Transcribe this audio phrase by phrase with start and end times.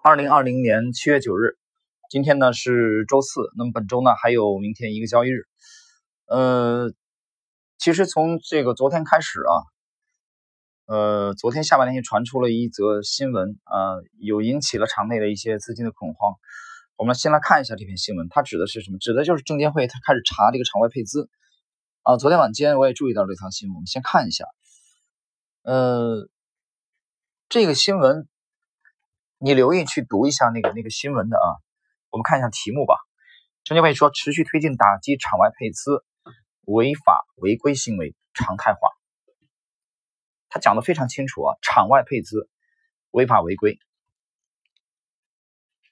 [0.00, 1.58] 二零二零年七月九日，
[2.08, 5.42] 今天呢是周四，那么本周呢还有明天一个交易日。
[6.26, 6.92] 呃，
[7.78, 9.54] 其实从这个昨天开始啊，
[10.86, 16.34] 呃，昨天下半天传出了一则新闻啊，有引起了场内的一些资金的恐慌。
[16.96, 18.98] 我们先来看一下这篇新闻，它指的是什么？
[18.98, 21.28] 指的就是证监会它开始查这个场外配资
[22.02, 22.16] 啊。
[22.16, 24.44] 昨天晚间我也注意到这条新闻，我们先看一下。
[25.62, 26.28] 呃，
[27.48, 28.28] 这个新闻。
[29.38, 31.46] 你留意去读一下那个那个新闻的啊，
[32.10, 32.96] 我们看一下题目吧。
[33.64, 36.04] 证监会说，持续推进打击场外配资
[36.62, 38.80] 违法违规行为常态化。
[40.48, 42.48] 他讲的非常清楚啊，场外配资
[43.10, 43.78] 违法违规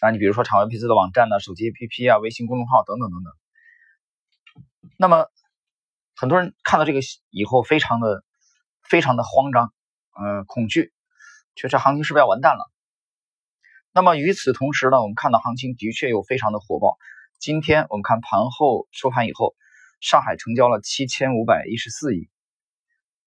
[0.00, 3.32] 啊，你比如说场外配资的网站呢、手机 APP 啊、微信公众号等等等等。
[4.96, 5.26] 那么
[6.16, 7.00] 很多人看到这个
[7.30, 8.24] 以后，非常的
[8.82, 9.74] 非常的慌张，
[10.18, 10.94] 嗯，恐惧，
[11.56, 12.70] 觉得行情是不是要完蛋了？
[13.96, 16.98] 那么与此同时呢，我们看到行情的确又非常的火爆。
[17.38, 19.54] 今天我们看盘后收盘以后，
[20.00, 22.28] 上海成交了七千五百一十四亿。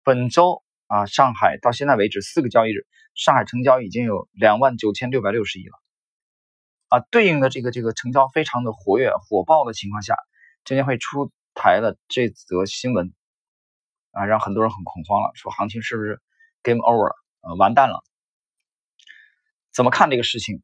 [0.04, 5.80] 本周啊，上海到现在为止四个交易日，上海成交已经有两万九千六百六十亿了。
[6.90, 10.18] 啊，对应的这个这个成交非常的活跃火爆的情况下，
[10.66, 13.14] 证监会出台了这则新闻，
[14.12, 16.20] 啊，让很多人很恐慌了，说行情是不是
[16.62, 17.16] game over 了？
[17.44, 18.04] 呃，完蛋了。
[19.78, 20.64] 怎么看这个事情？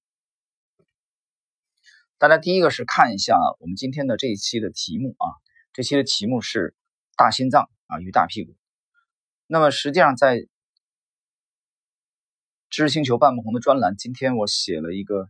[2.18, 5.30] 大家第一个是看一下我们今天的这一期的题目啊，
[5.72, 6.74] 这期的题目是
[7.16, 8.56] “大心脏啊与大屁股”。
[9.46, 10.48] 那么实际上在
[12.72, 15.30] 知识星球半不红的专栏，今天我写了一个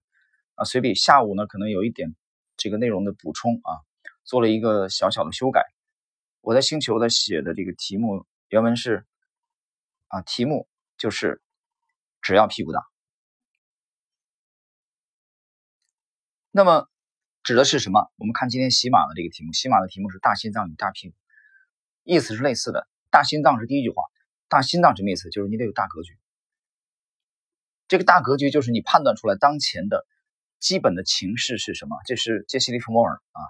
[0.55, 2.15] 啊随笔，下午呢可能有一点
[2.55, 3.83] 这个内容的补充啊，
[4.23, 5.61] 做了一个小小的修改。
[6.39, 9.05] 我在星球的写的这个题目原文是
[10.07, 11.41] 啊，题目就是
[12.21, 12.92] 只要屁股大。
[16.55, 16.87] 那么
[17.41, 18.11] 指的是什么？
[18.15, 21.15] 我们看今天喜马的这个题目，喜马的题目是“大心脏与大屁股”，
[22.05, 22.87] 意思是类似的。
[23.09, 24.03] 大心脏是第一句话，
[24.49, 25.31] 大心脏什么意思？
[25.31, 26.15] 就是你得有大格局。
[27.87, 30.05] 这个大格局就是你判断出来当前的
[30.59, 31.97] 基本的情势是什么。
[32.05, 33.41] 这是杰西·利弗莫尔啊，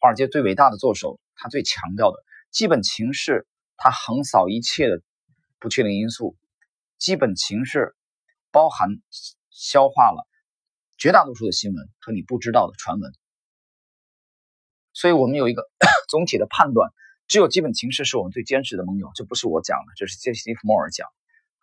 [0.00, 2.16] 华尔街最伟大的作手，他最强调的
[2.50, 3.46] 基本情势，
[3.76, 5.02] 他横扫一切的
[5.58, 6.34] 不确定因素。
[6.96, 7.94] 基本情势
[8.50, 8.88] 包含
[9.50, 10.26] 消化了。
[10.98, 13.12] 绝大多数的新闻和你不知道的传闻，
[14.92, 15.62] 所以我们有一个
[16.10, 16.90] 总体的判断。
[17.28, 21.06] 只有基本情势是我们最坚实的盟友，这不是我讲的，这是杰西·利弗莫尔讲，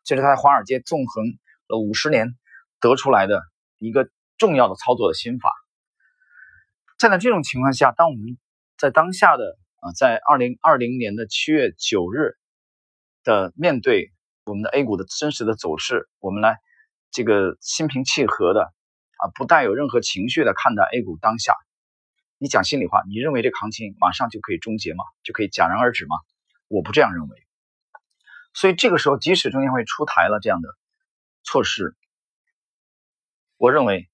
[0.03, 1.25] 这是他在华尔街纵横
[1.67, 2.37] 了五十年
[2.79, 3.41] 得出来的
[3.79, 4.07] 一个
[4.37, 5.51] 重要的操作的心法。
[6.99, 8.37] 站在这种情况下，当我们
[8.77, 12.37] 在当下的啊，在二零二零年的七月九日
[13.23, 14.13] 的面对
[14.45, 16.59] 我们的 A 股的真实的走势，我们来
[17.09, 18.71] 这个心平气和的。
[19.17, 21.55] 啊，不带有任何情绪的看待 A 股当下，
[22.37, 25.05] 你讲心里话，你认为这个行情马上就可以终结吗？
[25.23, 26.17] 就可以戛然而止吗？
[26.67, 27.47] 我不这样认为。
[28.53, 30.67] 所以这个时候，即使证监会出台了这样的
[31.43, 31.95] 措施，
[33.55, 34.09] 我认为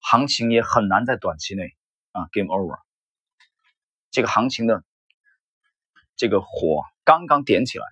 [0.00, 1.76] 行情也很难在短期内
[2.10, 2.80] 啊 game over。
[4.10, 4.82] 这个行情的
[6.16, 7.84] 这个火刚刚点起来，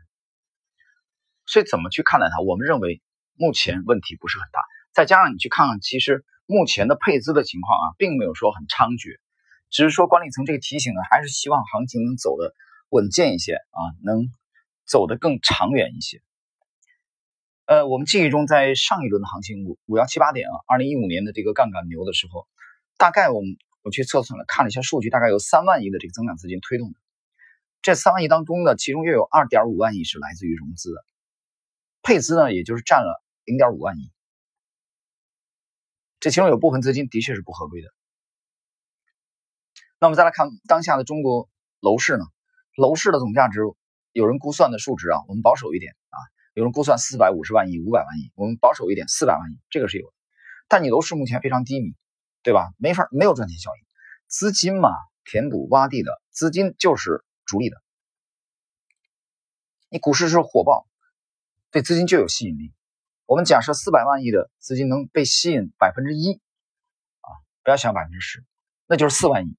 [1.47, 2.41] 所以怎么去看待它？
[2.41, 3.01] 我们认为
[3.35, 4.61] 目前问题不是很大，
[4.93, 6.25] 再加上你去看看，其实。
[6.51, 9.21] 目前的配资的情况啊，并没有说很猖獗，
[9.71, 12.53] 只是说管理层这个提醒呢，还是希望行情能走得
[12.89, 14.27] 稳健一些啊，能
[14.85, 16.21] 走得更长远一些。
[17.67, 22.49] 呃，我们记忆中在上一轮的行情五五幺七八点啊，二零一五年的这个杠杆牛的时候，
[22.99, 26.99] 大概我们我去测算了，看了一下数据，大概有三万亿的这个增量资金推动的。
[27.81, 31.05] 这三万亿当中呢，其中又有二点五万亿是来自于融资的，
[32.03, 34.11] 配资呢，也就是占了零点五万亿。
[36.21, 37.89] 这其中有部分资金的确是不合规的。
[39.99, 41.49] 那我们再来看当下的中国
[41.81, 42.25] 楼市呢？
[42.77, 43.61] 楼市的总价值，
[44.13, 46.17] 有人估算的数值啊，我们保守一点啊，
[46.55, 50.15] 有人估算四百五十万亿、五百万亿，我们保守一点，四百万亿，这个是有的。
[50.69, 51.95] 但你楼市目前非常低迷，
[52.43, 52.73] 对吧？
[52.79, 53.83] 没法，没有赚钱效应。
[54.27, 54.91] 资金嘛，
[55.25, 57.77] 填补洼地的资金就是逐利的。
[59.89, 60.87] 你股市是火爆，
[61.71, 62.73] 对资金就有吸引力。
[63.31, 66.33] 我们假设四百万亿的资金能被吸引百分之一，
[67.21, 67.31] 啊，
[67.63, 68.45] 不要想百分之十，
[68.89, 69.57] 那就是四万亿，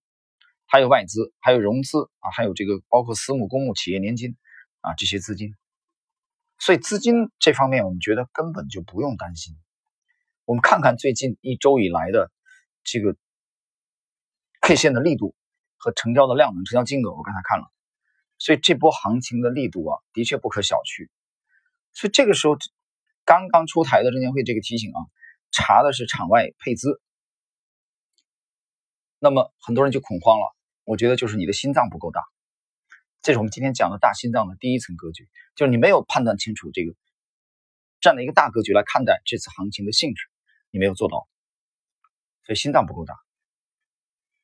[0.68, 4.35] 还有外资，还有融资啊，还有这个包括私募、公募、企业年金
[4.81, 5.56] 啊这些资金，
[6.59, 9.56] 所以资金这方面我们觉得根本就不用担心。
[10.44, 12.29] 我们看看最近一周以来的
[12.83, 13.15] 这个
[14.59, 15.33] K 线的力度
[15.77, 17.71] 和成交的量能、成交金额，我刚才看了，
[18.38, 21.07] 所以这波行情的力度啊，的确不可小觑。
[21.94, 22.57] 所以这个时候。
[23.31, 25.00] 刚刚出台的证监会这个提醒啊，
[25.51, 27.01] 查的是场外配资，
[29.19, 30.54] 那么很多人就恐慌了。
[30.83, 32.22] 我觉得就是你的心脏不够大，
[33.22, 36.94] 这是我们今天讲的大心脏的第一层格局，就是你没有判断清楚这个，
[38.01, 40.25] 站在一个大格局来看待这次行情的性质，
[40.69, 41.30] 你没有做到，
[42.44, 43.16] 所以心脏不够大。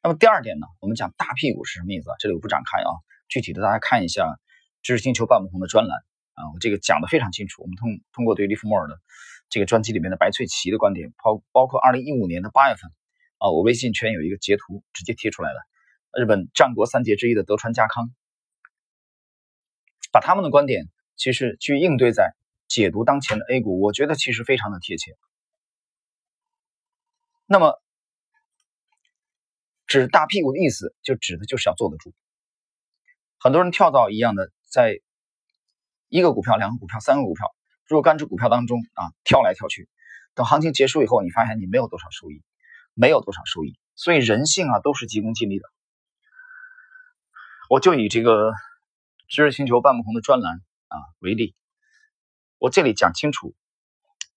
[0.01, 2.15] 那么第二点呢，我们讲大屁股是什么意思啊？
[2.19, 2.89] 这里我不展开啊，
[3.27, 4.39] 具体的大家看一下
[4.81, 6.05] 知识星球半不同的专栏
[6.37, 7.63] 啊，我这个讲的非常清楚。
[7.63, 9.01] 我们通通过对利弗莫尔的
[9.49, 12.91] 这个专辑里面的白翠奇的观点，包包括二零一五年的八月份
[13.39, 15.59] 啊，我微信圈有一个截图直接贴出来了。
[16.13, 18.11] 日本战国三杰之一的德川家康，
[20.11, 22.35] 把他们的观点其实去应对在
[22.67, 25.17] 解读当前的 A 股，我觉得其实非常的贴切。
[27.45, 27.81] 那么，
[29.87, 32.13] 指大屁股的意思，就指的就是要坐得住。
[33.39, 34.99] 很多人跳蚤一样的，在
[36.09, 37.53] 一个股票、两个股票、三个股票、
[37.85, 39.89] 若干只股票当中啊跳来跳去，
[40.35, 42.43] 等行情结束以后，你发现你没有多少收益，
[42.93, 43.77] 没有多少收益。
[43.95, 45.65] 所以人性啊，都是急功近利的。
[47.69, 48.53] 我就以这个
[49.27, 51.55] 知识星球半不红的专栏啊为例，
[52.59, 53.55] 我这里讲清楚，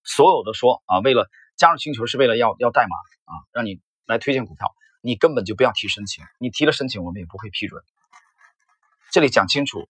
[0.03, 2.97] 所有的说啊，为了加入星球是为了要要代码
[3.33, 7.81] 啊，让你来推荐股票，你根本就不要提申请，你提了申请我们也不会批准。
[9.13, 9.89] 这里讲清楚，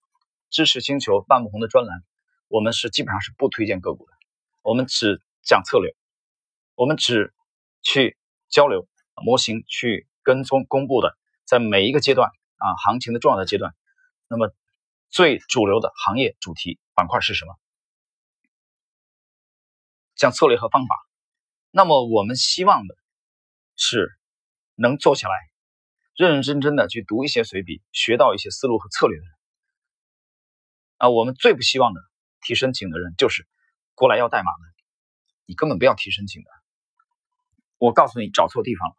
[0.51, 2.03] 知识星球半不同的专栏，
[2.47, 4.13] 我们是基本上是不推荐个股的，
[4.61, 5.95] 我们只讲策略，
[6.75, 7.33] 我们只
[7.81, 8.17] 去
[8.49, 12.29] 交流模型，去跟踪公布的，在每一个阶段。
[12.63, 13.73] 啊，行情的重要的阶段，
[14.27, 14.53] 那么
[15.09, 17.57] 最主流的行业主题板块是什么？
[20.13, 20.95] 讲策略和方法。
[21.71, 22.95] 那么我们希望的
[23.75, 24.15] 是
[24.75, 25.33] 能坐下来，
[26.15, 29.33] 认认真真的去读一些随笔，学到一些思路和策略的人。
[31.01, 32.01] 啊，我们最不希望的
[32.41, 33.47] 提申请的人就是
[33.95, 34.59] 过来要代码的，
[35.47, 36.49] 你根本不要提申请的。
[37.79, 38.95] 我告诉你，找错地方了。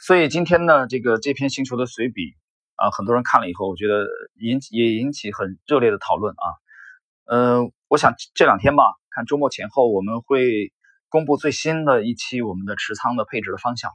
[0.00, 2.34] 所以今天呢，这个这篇星球的随笔
[2.74, 4.04] 啊，很多人看了以后，我觉得
[4.34, 6.46] 引也引起很热烈的讨论啊。
[7.26, 10.72] 嗯，我想这两天吧，看周末前后，我们会
[11.08, 13.92] 公布最新的一期我们的持仓的配置的方向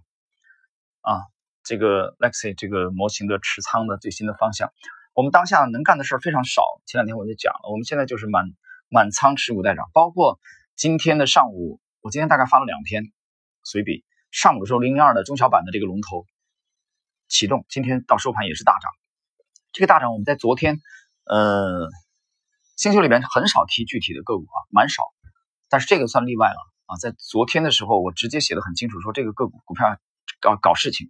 [1.02, 1.20] 啊，
[1.62, 4.72] 这个 Lexi 这个模型的持仓的最新的方向。
[5.14, 8.46] 我们当下能干的事儿非常少，前两天我就讲了，我们现在就是满
[8.90, 10.40] 满仓持股待涨，包括
[10.76, 13.04] 今天的上午，我今天大概发了两篇
[13.64, 14.06] 随笔。
[14.32, 16.26] 上午的时候，零零二的中小板的这个龙头
[17.28, 18.90] 启动，今天到收盘也是大涨。
[19.74, 20.80] 这个大涨，我们在昨天，
[21.26, 21.90] 呃，
[22.78, 25.04] 星球里面很少提具体的个股啊，蛮少。
[25.68, 29.98] 但是这个算例外了啊，在昨天的时候，我直接写的很清楚，说这个个股股票
[30.40, 31.10] 搞搞事情。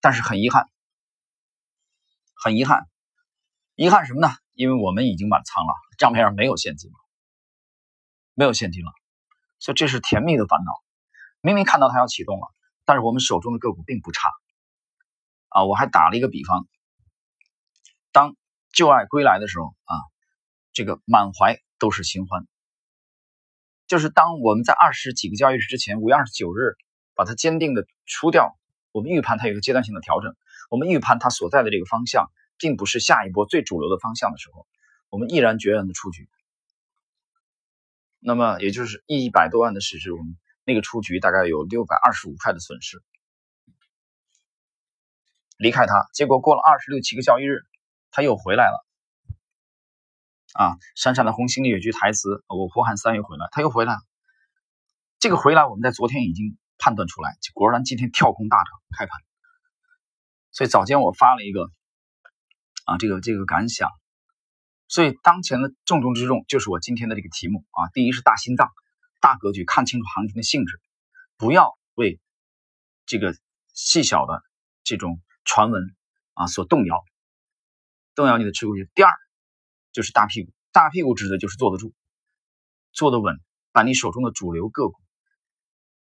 [0.00, 0.68] 但是很遗憾，
[2.34, 2.86] 很遗憾，
[3.76, 4.28] 遗憾什么呢？
[4.52, 6.96] 因为我们已经满仓了，账面上没有现金了，
[8.34, 8.92] 没有现金了，
[9.58, 10.72] 所以这是甜蜜的烦恼。
[11.40, 12.46] 明明看到它要启动了，
[12.84, 14.28] 但是我们手中的个股并不差
[15.48, 15.64] 啊！
[15.64, 16.68] 我还打了一个比方，
[18.12, 18.36] 当
[18.72, 19.94] 旧爱归来的时候啊，
[20.72, 22.46] 这个满怀都是新欢。
[23.88, 26.76] 就是当我们在二十几个交易日之前，五月二十九日
[27.14, 28.56] 把它坚定的出掉，
[28.92, 30.34] 我们预判它有一个阶段性的调整，
[30.70, 34.66] 我们预判它所在的这个方向并不是下一波最主流的方向的时候，
[35.10, 36.28] 我们毅然决然的出局。
[38.18, 40.36] 那么也就是一百多万的市值，我们。
[40.66, 43.02] 那个出局大概有六百二十五块的损失，
[45.58, 47.66] 离开它，结果过了二十六七个交易日，
[48.10, 48.86] 它又回来了。
[50.54, 53.94] 啊，闪闪的红星里有句台词：“我呼喊三又回来，它又回来。”
[55.20, 59.20] 这个回来我们在昨天已经判断出来，果然今天跳空大涨开盘。
[60.50, 61.70] 所以早间我发了一个
[62.84, 63.90] 啊，这个这个感想。
[64.88, 68.70] 所以当前的重中之重就是我今天的这个题目啊，第一是大心脏。
[69.20, 70.78] 大格局，看清楚行情的性质，
[71.38, 72.20] 不要为
[73.06, 73.34] 这个
[73.72, 74.42] 细小的
[74.82, 75.96] 这种传闻
[76.34, 77.02] 啊所动摇，
[78.14, 79.10] 动摇你的持股第二
[79.92, 81.94] 就是大屁股，大屁股指的就是坐得住，
[82.92, 83.40] 坐得稳，
[83.72, 84.94] 把你手中的主流个股。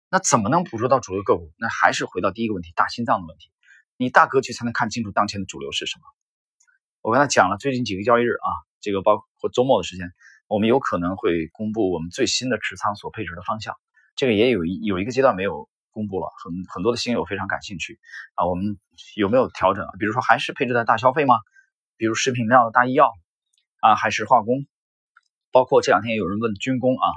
[0.09, 1.53] 那怎么能捕捉到主流个股？
[1.57, 3.51] 那还是回到第一个问题，大心脏的问题。
[3.95, 6.03] 你大格局才能看清楚当前的主流是什么。
[7.03, 8.48] 我跟他讲了，最近几个交易日啊，
[8.79, 10.10] 这个包括周末的时间。
[10.48, 13.75] 我们有可能会公布我们最新的持仓所配置的方向，
[14.15, 18.00] 这个也有一有一个阶段没有公布了，很很多的新友非常感兴趣
[18.36, 18.45] 啊。
[18.45, 18.77] 我们
[19.17, 19.86] 有没有调整？
[20.00, 21.36] 比如说还是配置在大消费吗？
[21.98, 23.12] 比如食品料的大医药
[23.81, 24.65] 啊，还是化工？
[25.51, 27.07] 包括这两天有人问军工啊，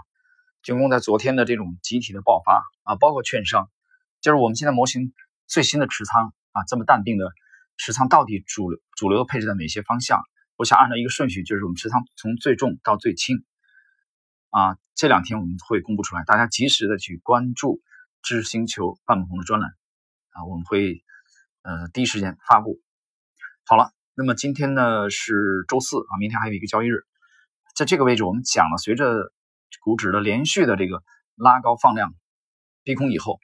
[0.63, 3.71] 军工在昨天的这种集体的爆发啊，包括券商，
[4.21, 5.13] 就是我们现在模型
[5.47, 7.31] 最新的持仓啊，这么淡定的
[7.77, 10.21] 持仓到底主流主流的配置在哪些方向？
[10.57, 13.45] 我想按照一个顺序，就是我们持仓从最重到最轻，
[14.49, 17.83] 啊，这两天我们会公布出来，大家及时的去关注
[18.23, 19.71] 知识星球半亩红的专栏
[20.31, 21.05] 啊，我们会
[21.61, 22.81] 呃第一时间发布。
[23.67, 25.35] 好了，那么今天呢是
[25.69, 27.05] 周四啊，明天还有一个交易日，
[27.75, 29.31] 在这个位置我们讲了，随着
[29.83, 31.03] 股指的连续的这个
[31.35, 32.15] 拉高放量、
[32.83, 33.41] 逼空以后，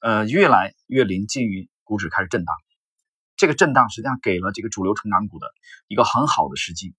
[0.00, 2.54] 呃，越来越临近于股指开始震荡。
[3.36, 5.46] 这个震荡实际上给了这个主流成长股的
[5.86, 6.94] 一个很好的时机。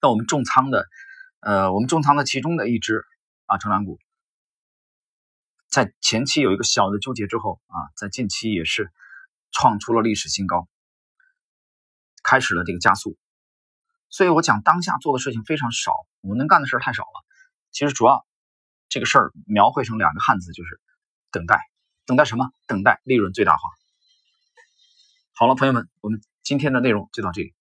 [0.00, 0.86] 那我们重仓的，
[1.40, 3.04] 呃，我们重仓的其中的一只
[3.46, 3.98] 啊成长股，
[5.68, 8.90] 在前期有一个小的纠结之后啊，在近期也是
[9.50, 10.68] 创出了历史新高，
[12.22, 13.16] 开始了这个加速。
[14.08, 17.24] 所以我讲当下做的事情非常少，我们能干的事太少了。
[17.70, 18.24] 其实主要
[18.88, 20.80] 这个事儿描绘成两个汉字，就是
[21.30, 21.60] 等待。
[22.06, 22.50] 等待什么？
[22.66, 23.68] 等待利润最大化。
[25.36, 27.54] 好了，朋友们，我们今天的内容就到这里。